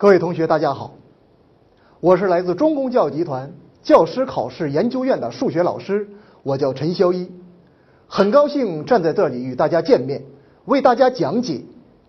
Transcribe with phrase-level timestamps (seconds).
[0.00, 0.94] 各位同学，大家好，
[2.00, 3.52] 我是来自中公教育集团
[3.82, 6.08] 教师考试研究院的数学老师，
[6.42, 7.30] 我叫陈潇一，
[8.06, 10.22] 很高兴站在这里与大家见面，
[10.64, 11.64] 为大家讲解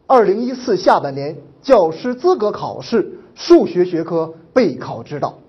[0.08, 5.40] 二零一四下半年教师资格考试数学学科备考指导。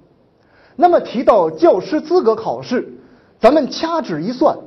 [0.75, 2.93] 那么提到教师资格考试，
[3.39, 4.59] 咱们掐指一算，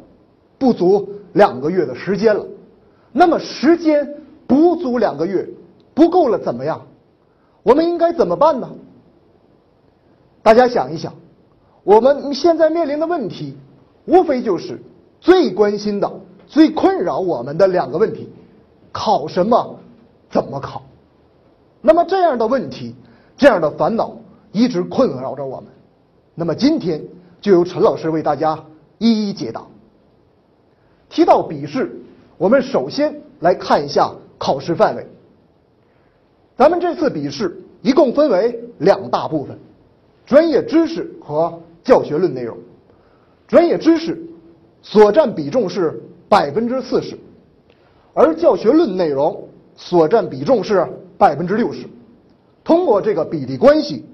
[0.57, 2.45] 不足两个月的时间了。
[3.12, 5.49] 那么时间不足两个月，
[5.94, 6.88] 不够了怎么样？
[7.65, 8.69] 我们应该怎么办呢？
[10.43, 11.15] 大家想一想，
[11.83, 13.57] 我们现在面临的问题，
[14.05, 14.79] 无非就是
[15.19, 16.11] 最关心的、
[16.45, 18.29] 最困扰我们的两个问题：
[18.91, 19.79] 考什么，
[20.29, 20.83] 怎么考。
[21.81, 22.93] 那么这样的问题、
[23.35, 24.16] 这样的烦恼
[24.52, 25.66] 一直困扰着我们。
[26.35, 27.03] 那么今天
[27.41, 28.63] 就由陈老师为大家
[29.00, 29.66] 一一解答。
[31.09, 32.00] 提到笔试，
[32.38, 35.07] 我们首先来看一下考试范围。
[36.58, 39.58] 咱们这次笔试一共分为两大部分：
[40.25, 42.58] 专业知识和教学论内容。
[43.47, 44.25] 专业知识
[44.81, 47.17] 所占比重是百分之四十，
[48.14, 51.86] 而教学论内容所占比重是百分之六十。
[52.64, 54.06] 通过这个比例关系，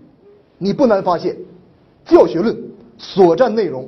[0.58, 1.38] 你不难发现，
[2.05, 2.58] 教学论
[2.98, 3.88] 所占内容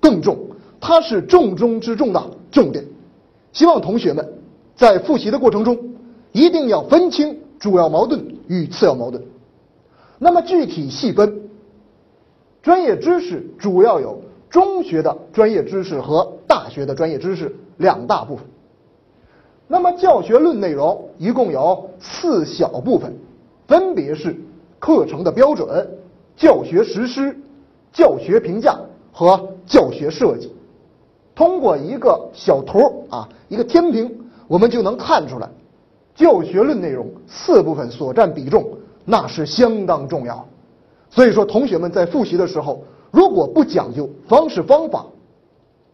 [0.00, 0.36] 更重，
[0.80, 2.84] 它是重中之重的重点。
[3.52, 4.28] 希望同学们
[4.74, 5.94] 在复习的过程中
[6.32, 7.38] 一定要分清。
[7.58, 9.22] 主要矛盾与次要矛盾。
[10.18, 11.48] 那么具体细分，
[12.62, 18.44] 专业知识主要有中学的专业知识和大学的专业知识两大部分。
[19.68, 23.12] 那么教学论内容一共有四小部分，
[23.66, 24.36] 分别是
[24.78, 25.98] 课程的标准、
[26.36, 27.36] 教学实施、
[27.92, 28.78] 教学评价
[29.12, 30.52] 和教学设计。
[31.34, 34.16] 通过一个小图啊，一个天平，
[34.46, 35.50] 我们就能看出来。
[36.16, 40.44] 教学论内容四部分所占比重那是相当重要，
[41.10, 42.82] 所以说同学们在复习的时候，
[43.12, 45.06] 如果不讲究方式方法，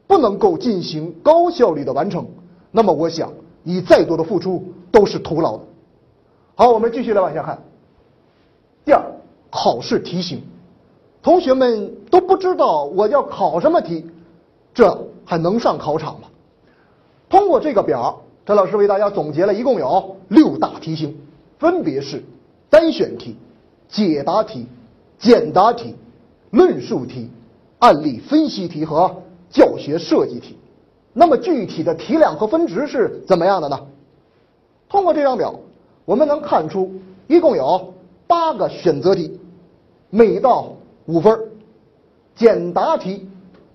[0.07, 2.25] 不能够进行高效率的完成，
[2.71, 5.65] 那么我想你再多的付出都是徒劳的。
[6.55, 7.59] 好，我们继续来往下看。
[8.85, 9.03] 第二，
[9.51, 10.43] 考试题型，
[11.21, 14.07] 同学们都不知道我要考什么题，
[14.73, 16.29] 这还能上考场吗？
[17.29, 18.23] 通过这个表。
[18.45, 21.17] 陈老师为大家总结了一共有六大题型，
[21.59, 22.25] 分别是
[22.69, 23.37] 单选题、
[23.89, 24.67] 解答题、
[25.17, 25.95] 简答题、
[26.51, 27.31] 论述题、
[27.79, 30.57] 案例分析题和教学设计题。
[31.13, 33.87] 那么具体的题量和分值是怎么样的呢？
[34.89, 35.61] 通过这张表，
[36.05, 36.91] 我们能看出
[37.29, 37.95] 一共有
[38.27, 39.39] 八个选择题，
[40.11, 40.73] 每道
[41.07, 41.37] 五分；
[42.35, 43.29] 简答题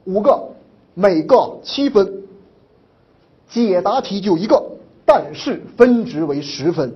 [0.03, 0.49] 五个，
[0.93, 2.16] 每个七分。
[3.49, 4.63] 解答题就一个，
[5.05, 6.93] 但是分值为十分，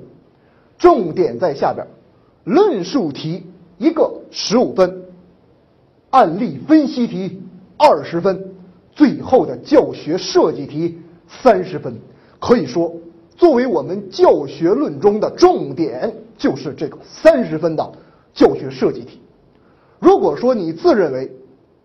[0.77, 1.87] 重点在下边。
[2.43, 3.45] 论述题
[3.77, 5.03] 一个十五分，
[6.09, 7.41] 案例分析题
[7.77, 8.53] 二十分，
[8.91, 11.99] 最后的教学设计题三十分。
[12.39, 12.95] 可以说，
[13.37, 17.91] 作为我们教学论中的重点，就是这个三十分的
[18.33, 19.21] 教学设计题。
[19.99, 21.31] 如果说你自认为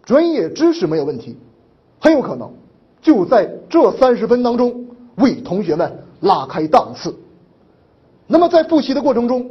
[0.04, 1.36] 专业知识没有问题，
[2.00, 2.50] 很有可能。
[3.06, 4.84] 就在这三十分当中，
[5.14, 7.14] 为同学们拉开档次。
[8.26, 9.48] 那么在复习的过程中，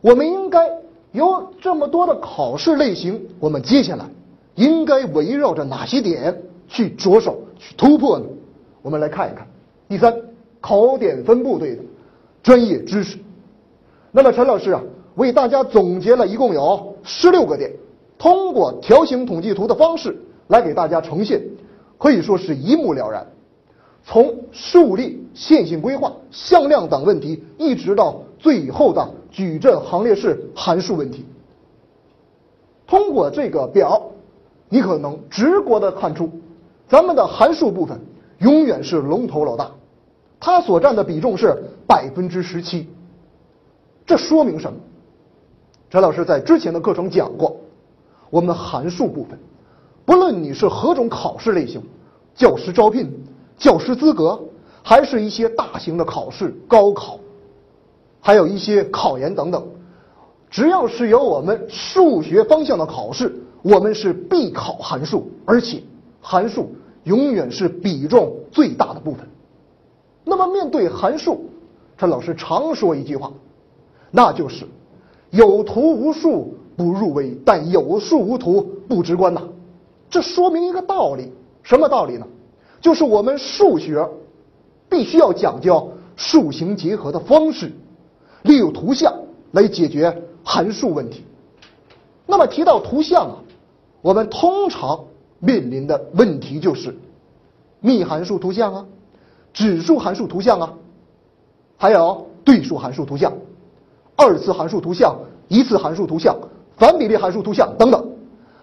[0.00, 0.66] 我们应该
[1.12, 4.06] 有这么多的考试类型，我们接下来
[4.54, 8.24] 应该围绕着哪些点去着手去突破呢？
[8.80, 9.46] 我们来看一看。
[9.90, 10.16] 第三，
[10.62, 11.82] 考点分布对的
[12.42, 13.18] 专业知识。
[14.10, 14.80] 那么陈老师啊，
[15.16, 17.70] 为大家总结了一共有十六个点，
[18.16, 20.16] 通过条形统计图的方式
[20.48, 21.42] 来给大家呈现。
[21.98, 23.26] 可以说是一目了然，
[24.04, 31.24] 从数列、线性规划、向量等问题，一直到最后的矩阵行列式函数问题。
[32.86, 34.02] 通过这个表，
[34.68, 36.30] 你可能直观的看出，
[36.86, 37.98] 咱们的函数部分
[38.38, 39.70] 永远是龙头老大，
[40.38, 41.56] 它所占的比重是
[41.86, 42.88] 百分之十七。
[44.04, 44.78] 这说明什么？
[45.90, 47.56] 陈老师在之前的课程讲过，
[48.30, 49.38] 我们函数部分。
[50.04, 51.82] 不论你是何种考试类型，
[52.36, 53.10] 教师招聘、
[53.56, 54.38] 教师资格，
[54.82, 57.18] 还是一些大型的考试，高考，
[58.20, 59.66] 还有一些考研等等，
[60.50, 65.82] 只要是有我们数学方向的考试，我们是必考函数，而且
[66.20, 66.74] 函数
[67.04, 69.26] 永远是比重最大的部分。
[70.22, 71.46] 那么面对函数，
[71.96, 73.32] 陈老师常说一句话，
[74.10, 74.66] 那就是
[75.30, 79.42] 有图无数不入微，但有数无图不直观呐。
[80.10, 81.32] 这说明一个道理，
[81.66, 82.24] 什么道理呢？
[82.80, 84.08] 就是我们数学
[84.88, 87.72] 必须要讲究数形结合的方式，
[88.42, 89.12] 利用图像
[89.50, 91.24] 来解决函数问题。
[92.24, 93.36] 那么提到图像啊，
[94.00, 95.06] 我们通常
[95.40, 96.96] 面临的问题就是
[97.80, 98.86] 幂函数图像啊、
[99.52, 100.74] 指数函数图像啊，
[101.76, 103.32] 还有对数函数图像、
[104.14, 105.16] 二次函数图像、
[105.48, 106.36] 一次函数图像、
[106.76, 108.12] 反比例函数图像等等。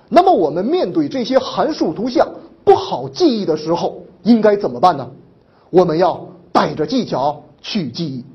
[0.08, 2.30] 那么我们面对这些函数图像
[2.64, 5.12] 不好记忆的时候，应该怎么办呢？
[5.70, 8.26] 我们要带着技巧去记忆，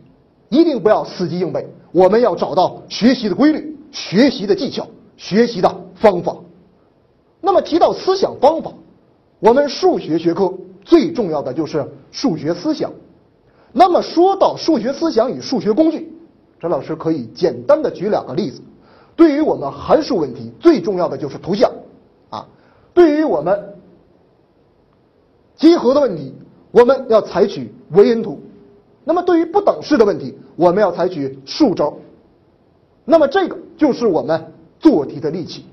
[0.49, 1.67] 一定不要死记硬背。
[1.93, 4.87] 我们要找到学习的规律、学习的技巧、
[5.17, 6.37] 学习的方法。
[7.41, 8.73] 那么提到思想方法，
[9.41, 10.53] 我们数学学科
[10.85, 12.93] 最重要的就是数学思想。
[13.73, 16.13] 那么说到数学思想与数学工具，
[16.61, 18.61] 陈老师可以简单的举两个例子。
[19.15, 21.71] 对于我们函数问题，最重要的就是图像，
[22.31, 22.47] 啊，
[22.93, 23.75] 对于我们
[25.59, 26.33] 集合的问题，
[26.71, 28.39] 我们要采取维恩图；
[29.05, 31.99] 那么对于不等式的问题，我们要采取数轴。
[33.05, 35.65] 那么这个就是我们做题的利器。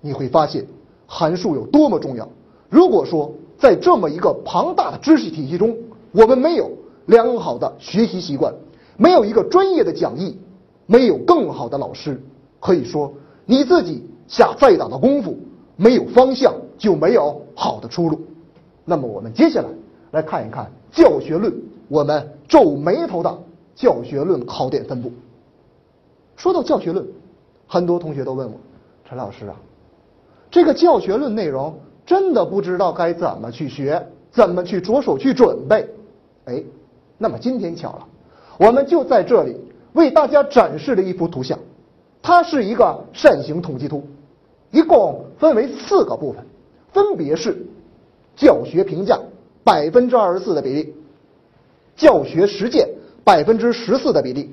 [0.00, 0.66] 你会发现
[1.06, 2.28] 函数有多么重要。
[2.68, 5.76] 如果说在这么一个庞大的知识体系中，
[6.10, 6.72] 我们没有
[7.06, 8.52] 良好的学习习惯，
[8.96, 10.36] 没有一个专业的讲义，
[10.86, 12.20] 没有更好的老师。
[12.58, 13.12] 可以说，
[13.46, 15.36] 你自己下再大的功夫，
[15.76, 18.20] 没有方向就没有好的出路。
[18.84, 19.68] 那么，我们接下来
[20.10, 21.52] 来看一看教学论，
[21.88, 23.38] 我们皱眉头的
[23.74, 25.12] 教学论考点分布。
[26.36, 27.06] 说到教学论，
[27.66, 28.54] 很多同学都问我，
[29.04, 29.56] 陈老师啊，
[30.50, 35.88] 这个教学论内容真的不知道该怎么去学，怎么去着手去准备？
[36.46, 36.64] 哎，
[37.18, 38.06] 那么今天巧了，
[38.58, 39.56] 我们就在这里
[39.92, 41.58] 为大家展示了一幅图像。
[42.20, 44.04] 它是一个扇形统计图，
[44.70, 46.44] 一共分为四个部分，
[46.92, 47.66] 分别是
[48.36, 49.18] 教学评价
[49.64, 50.94] 百分之二十四的比例，
[51.96, 52.88] 教学实践
[53.24, 54.50] 百分之十四的比例，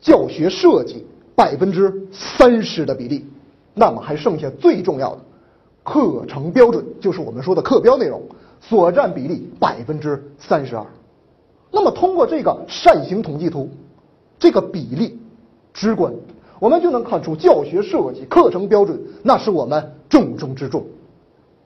[0.00, 1.04] 教学设计
[1.36, 3.26] 百分之三十的比例。
[3.74, 5.20] 那么还剩下最重要的
[5.82, 8.22] 课程标准，就是我们说的课标内容
[8.60, 10.86] 所占比例百分之三十二。
[11.70, 13.68] 那么通过这个扇形统计图，
[14.38, 15.18] 这个比例
[15.72, 16.14] 直观。
[16.60, 20.86] 我们就能看出教学设计、课程标准，那是我们重中之重。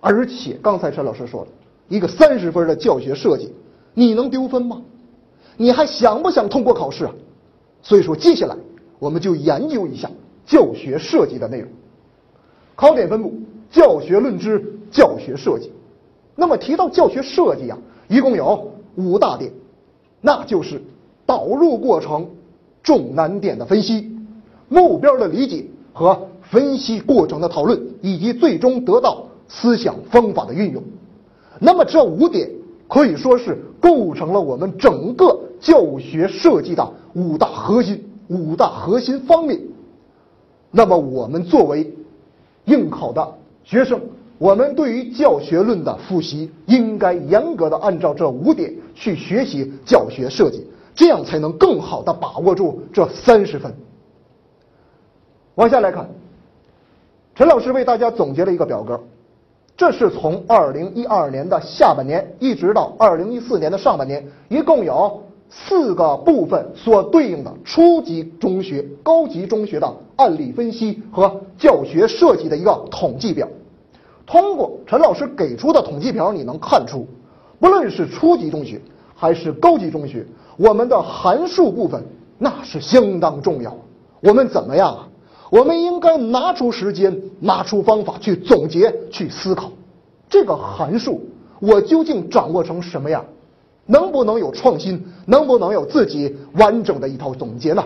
[0.01, 1.49] 而且刚才陈老师说了，
[1.89, 3.53] 一个三十分的教学设计，
[3.95, 4.83] 你能丢分吗？
[5.57, 7.13] 你还想不想通过考试啊？
[7.83, 8.57] 所以说，接下来
[8.99, 10.11] 我们就研究一下
[10.47, 11.69] 教学设计的内容。
[12.77, 13.33] 考点分布：
[13.71, 15.73] 教学论之教学设计。
[16.37, 19.51] 那么提到教学设计啊，一共有五大点，
[20.21, 20.81] 那就是
[21.27, 22.29] 导入过程、
[22.83, 24.17] 重难点的分析。
[24.69, 30.83] 目标的理解和分析过程的讨论，以及最终得到思想方法的运用。
[31.59, 32.51] 那么这五点
[32.87, 39.61] 可以说是构成了我们整个教学设计的五大核心、五大核心方面。
[40.71, 41.93] 那么我们作为
[42.67, 43.35] 应考的
[43.65, 44.01] 学生，
[44.37, 53.75] 我们对于教学论的复习，应该严格的按照这五点去学习教学设计，这样才能更好的把握住这三十分。
[55.55, 56.09] 往下来看，
[57.35, 59.01] 陈老师为大家总结了一个表格，
[59.79, 73.47] 这是从二零一二年的下半年一直到二零一四年的上半年，一共有四个部分所对应的初级中学、高级中学的案例分析和教学设计的一个统计表。
[74.27, 77.07] 通过陈老师给出的统计表，你能看出，
[77.61, 78.81] 不论是初级中学
[79.15, 82.05] 还是高级中学，我们的函数部分
[82.37, 83.73] 那是相当重要。
[84.21, 85.09] 我们怎么样啊？
[85.51, 89.73] 我们应该拿出时间，拿出方法去总结、去思考，
[90.29, 91.23] 这个函数
[91.61, 93.25] 我究竟掌握成什么样？
[93.87, 95.03] 能不能有创新？
[95.25, 97.83] 能不能有自己完整的一套总结呢？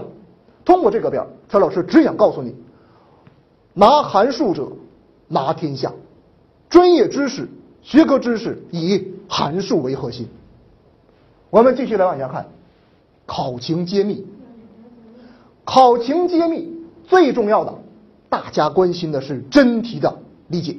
[0.64, 2.54] 通过这个表，陈老师只想告诉你：
[3.74, 4.68] 拿函数者
[5.28, 5.92] 拿天下，
[6.68, 7.48] 专业知识、
[7.82, 10.28] 学科知识以函数为核心。
[11.50, 12.48] 我们继续来往下看，
[13.24, 14.26] 考情揭秘，
[15.64, 16.81] 考情揭秘。
[17.06, 17.74] 最重要的，
[18.28, 20.18] 大家关心的是真题的
[20.48, 20.78] 理解。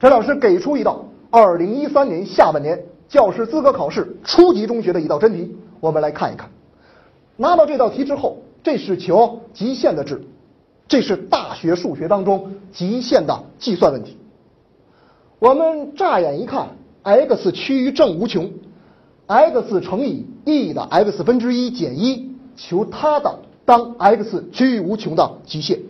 [0.00, 6.50] 陈老师给出一道二零一三年下半年教师资格考试初级中学的一道真题，我们来看一看。
[7.36, 10.22] 拿到这道题之后，这是求极限的值，
[10.88, 14.16] 这是大学数学当中极限的计算问题。
[15.38, 18.52] 我们乍眼一看，x 趋于正无穷
[19.26, 23.40] ，x 乘以 e 的 x 分之一减一，求它的。
[23.66, 25.80] 当 x 趋于无穷的极限，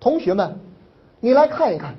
[0.00, 0.58] 同学们，
[1.20, 1.94] 你来看一看，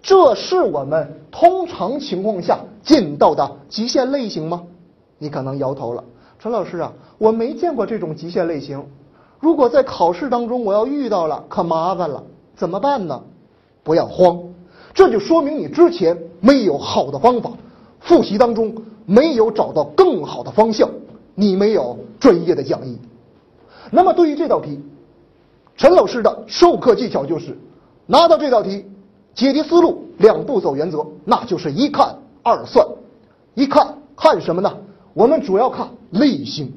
[0.00, 4.62] 这是我们通常情况下见到的极限类型吗？
[5.18, 6.04] 你可能摇头了，
[6.38, 8.86] 陈老师啊，我没见过这种极限类型。
[9.40, 12.22] 如果在考试当中我要遇到了，可麻烦了，
[12.54, 13.20] 怎么办呢？
[13.82, 14.40] 不要慌，
[14.94, 17.50] 这就说明你之前没有好的方法，
[17.98, 18.74] 复习当中
[19.06, 20.88] 没有找到更好的方向，
[21.34, 22.96] 你没有专业的讲义。
[23.94, 24.80] 那么对于这道题，
[25.76, 27.56] 陈老师的授课技巧就是
[28.06, 28.84] 拿到这道题，
[29.36, 32.84] 解题思路两步走原则，那就是一看二算。
[33.54, 34.76] 一看看什么呢？
[35.12, 36.72] 我们主要看类型，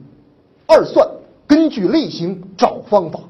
[0.68, 1.10] 二算
[1.48, 3.22] 根据类型找方法。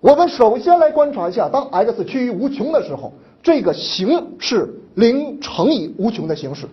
[0.00, 3.12] 我们首先来观察一下，当 x 趋于无穷的时候，
[3.42, 6.66] 这个形是零乘以无穷的形式。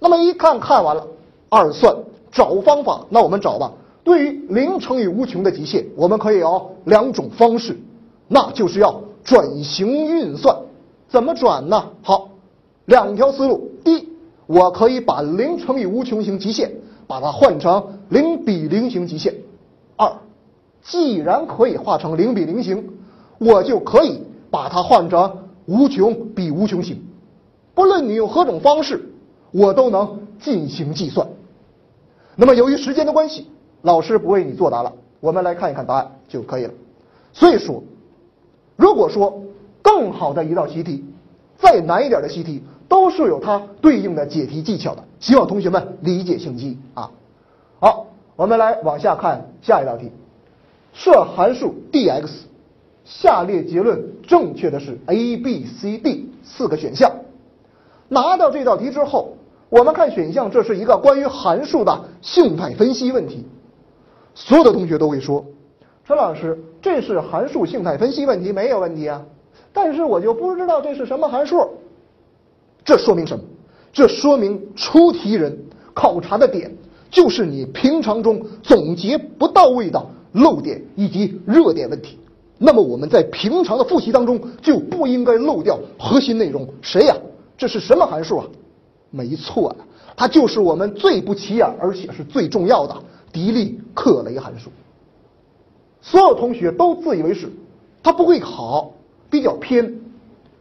[0.00, 1.06] 那么一看看完了，
[1.48, 1.94] 二算
[2.32, 3.72] 找方法，那我们找吧。
[4.02, 7.78] 对于零乘以无穷的极限，我们可以有两种方式，
[8.28, 10.56] 那就是要转型运算。
[11.08, 11.90] 怎么转呢？
[12.02, 12.30] 好，
[12.86, 13.70] 两条思路。
[13.84, 14.08] 第一，
[14.46, 16.72] 我可以把零乘以无穷型极限，
[17.06, 19.34] 把它换成零比零型极限。
[19.96, 20.12] 二。
[20.82, 22.88] 既然可以化成零比零型，
[23.38, 25.30] 我就可以把它换成
[25.66, 27.02] 无穷比无穷型。
[27.74, 29.12] 不论你用何种方式，
[29.50, 31.28] 我都能进行计算。
[32.34, 33.48] 那么由于时间的关系，
[33.82, 36.74] 老师不为你作答了，我们来看一看答案就可以了。
[37.32, 37.82] 所以说，
[38.76, 39.42] 如果说
[39.82, 41.04] 更好的一道习题，
[41.58, 45.04] 再难一点的习题，都是有它对应的解题技巧的。
[45.20, 47.10] 希望同学们理解性机啊。
[47.78, 48.06] 好，
[48.36, 50.10] 我们来往下看下一道题。
[50.92, 52.28] 设函数 d(x)，
[53.04, 57.12] 下列结论正确的是 a、b、c、d 四个选项。
[58.08, 59.36] 拿到这道题之后，
[59.68, 63.46] 我们看选项，这是一个关于函数的性态分析问题。
[64.34, 65.44] 所有的同学都会说
[66.06, 69.22] ：“陈老师，这是函数性态分析问题，没有问题啊。”
[69.72, 71.68] 但是我就不知道这是什么函数。
[72.84, 73.44] 这说明什么？
[73.92, 75.58] 这说明出题人
[75.92, 76.74] 考察的点
[77.10, 80.06] 就是你平常中总结不到位的。
[80.32, 82.16] 漏点以及热点问题，
[82.56, 86.68] 那么我们在平常的复习当中就不应该漏掉核心内容。
[86.82, 87.16] 谁呀？
[87.58, 88.46] 这是什么函数啊？
[89.10, 89.76] 没错了，
[90.16, 92.94] 它就是我们最不起眼而且是最重要的
[93.32, 94.70] 狄利克雷函数。
[96.00, 97.50] 所有同学都自以为是，
[98.02, 98.92] 他不会考，
[99.28, 100.00] 比较偏，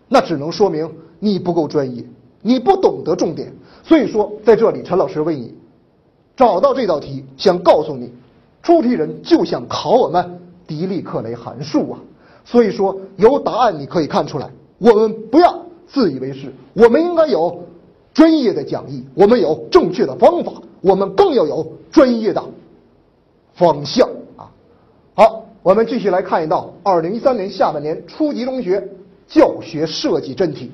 [0.07, 2.03] 那只能说明你不够专业，
[2.41, 3.53] 你不懂得重点。
[3.83, 5.55] 所以说，在这里，陈老师为你
[6.35, 8.11] 找到这道题，想告诉你。
[8.61, 11.99] 出题人就想考我们狄利克雷函数啊，
[12.43, 17.63] 所以说由答案你可以看出来，我们不要自以为是，我们应该有
[18.13, 22.43] 专业的讲义，我们有正确的方法，我们更要有专业的
[23.59, 24.49] 方向啊。
[25.13, 28.87] 好，我们继续来看一道二零一三年下半年初级中学
[29.27, 30.71] 教学设计真题，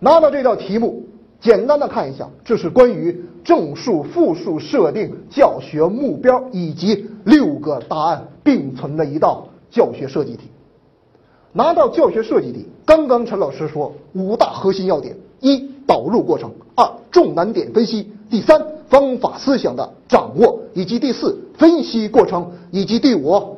[0.00, 1.04] 拿到这道题目。
[1.40, 10.48] 简单的看一下，这是关于正数、负数设定教学目标以及六个答案并存的一道教学设计题。
[11.52, 23.56] 拿到教学设计题，刚刚陈老师说五大核心要点：一、导入过程；二、重难点分析；第三，方法思想的掌握；以及第四，分析过程；以及第五，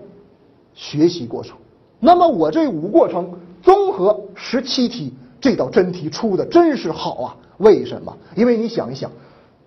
[0.74, 1.56] 学习过程。
[1.98, 3.30] 那么我这五过程
[3.62, 7.36] 综合十七题，这道真题出的真是好啊！
[7.58, 8.16] 为什么？
[8.36, 9.10] 因为你想一想，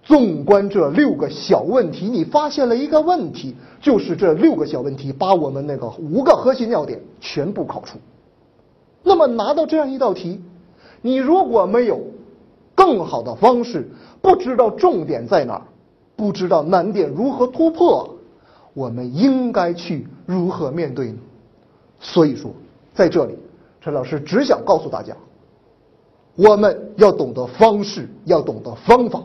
[0.04, 7.98] 纵观这六个小问题，你发现了一个问题，就是这六个小问题把我们那个五个核心要点全部考出。
[9.04, 10.40] 那么拿到这样一道题，
[11.02, 12.00] 你如果没有
[12.76, 13.90] 更好的方式，
[14.22, 15.62] 不知道重点在哪儿，
[16.20, 18.18] 不知道难点如何突破，
[18.74, 21.18] 我们应该去如何面对呢？
[22.02, 22.52] 所以说，
[22.94, 23.38] 在这里，
[23.80, 25.16] 陈老师只想告诉大家。
[26.36, 29.24] 我们要懂得方式，要懂得方法，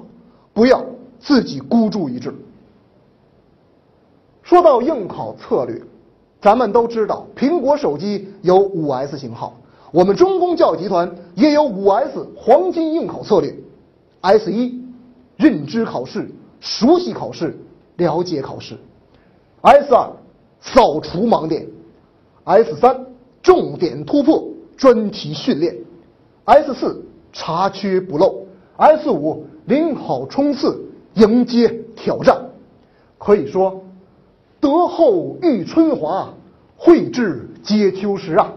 [0.53, 0.85] 不要
[1.19, 2.33] 自己孤注一掷。
[4.45, 5.83] 说到应考策略，
[6.41, 9.57] 咱们都知道，苹果手机有五 S 型号，
[9.91, 13.53] 我们中公教育集团也有五 S 黄金应考策略
[14.21, 14.81] ：S 一，
[15.37, 16.31] 认知考试、
[16.65, 17.55] 熟悉考试、
[17.97, 18.79] 了解考试
[19.61, 20.11] ；S 二，
[20.63, 21.67] 扫除盲点
[22.45, 23.05] ；S 三，
[23.43, 25.77] 重点突破、专题训练。
[26.47, 27.05] S 四
[27.35, 28.47] 查缺补漏
[28.79, 30.83] ，S 五领好冲刺，
[31.15, 32.47] 迎接挑战。
[33.19, 33.83] 可以说，
[34.59, 36.33] 德厚遇春华，
[36.79, 38.55] 绘制接秋实啊！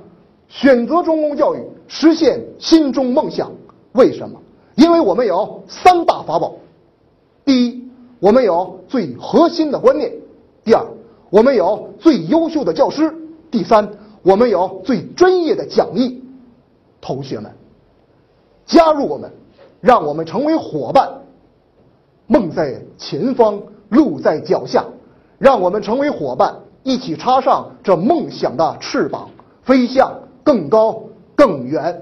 [0.48, 1.60] 选择中公教育，
[1.90, 3.52] 实现心中梦想。
[3.92, 4.40] 为什么？
[4.76, 6.56] 因为我们有三大法宝：
[7.44, 7.87] 第一，
[8.20, 10.12] 我们有最核心的观念；
[10.64, 10.86] 第二，
[11.30, 13.10] 我们有最优秀的教师；
[13.52, 13.90] 第三，
[14.24, 16.24] 我们有最专业的讲义。
[17.02, 17.52] 同学们。
[18.66, 19.32] 加入我们，
[19.80, 21.10] 让我们成为伙伴。
[22.26, 24.84] 梦在前方，路在脚下，
[25.38, 29.30] 让我们成为伙伴，一起插上这梦想的翅膀，
[29.64, 31.04] 飞向更高
[31.36, 32.02] 更远。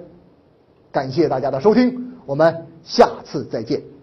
[0.91, 3.94] 感谢大家的收听，我们下次再见。